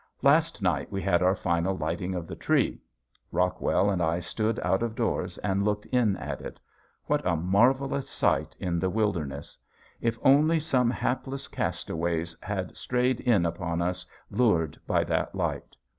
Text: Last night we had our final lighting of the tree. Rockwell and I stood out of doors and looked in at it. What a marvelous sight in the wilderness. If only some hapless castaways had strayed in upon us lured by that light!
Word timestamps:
Last 0.23 0.63
night 0.63 0.91
we 0.91 0.99
had 0.99 1.21
our 1.21 1.35
final 1.35 1.77
lighting 1.77 2.15
of 2.15 2.25
the 2.25 2.35
tree. 2.35 2.81
Rockwell 3.31 3.91
and 3.91 4.01
I 4.01 4.19
stood 4.19 4.59
out 4.61 4.81
of 4.81 4.95
doors 4.95 5.37
and 5.37 5.63
looked 5.63 5.85
in 5.85 6.17
at 6.17 6.41
it. 6.41 6.59
What 7.05 7.23
a 7.23 7.35
marvelous 7.35 8.09
sight 8.09 8.55
in 8.59 8.79
the 8.79 8.89
wilderness. 8.89 9.59
If 9.99 10.17
only 10.23 10.59
some 10.59 10.89
hapless 10.89 11.47
castaways 11.47 12.35
had 12.41 12.75
strayed 12.75 13.19
in 13.19 13.45
upon 13.45 13.79
us 13.79 14.03
lured 14.31 14.75
by 14.87 15.03
that 15.03 15.35
light! 15.35 15.75